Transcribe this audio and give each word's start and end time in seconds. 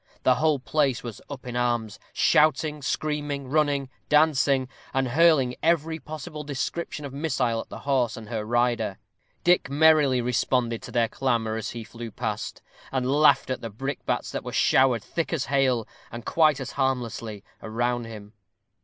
The 0.23 0.33
whole 0.33 0.57
place 0.57 1.03
was 1.03 1.21
up 1.29 1.45
in 1.45 1.55
arms, 1.55 1.99
shouting, 2.11 2.81
screaming, 2.81 3.47
running, 3.47 3.87
dancing, 4.09 4.67
and 4.95 5.09
hurling 5.09 5.53
every 5.61 5.99
possible 5.99 6.43
description 6.43 7.05
of 7.05 7.13
missile 7.13 7.59
at 7.61 7.69
the 7.69 7.77
horse 7.81 8.17
and 8.17 8.27
her 8.27 8.43
rider. 8.43 8.97
Dick 9.43 9.69
merrily 9.69 10.19
responded 10.19 10.81
to 10.81 10.91
their 10.91 11.07
clamor 11.07 11.55
as 11.55 11.69
he 11.69 11.83
flew 11.83 12.09
past, 12.09 12.63
and 12.91 13.11
laughed 13.11 13.51
at 13.51 13.61
the 13.61 13.69
brickbats 13.69 14.31
that 14.31 14.43
were 14.43 14.51
showered 14.53 15.03
thick 15.03 15.31
as 15.31 15.45
hail, 15.45 15.87
and 16.11 16.25
quite 16.25 16.59
as 16.59 16.71
harmlessly, 16.71 17.43
around 17.61 18.05
him. 18.07 18.33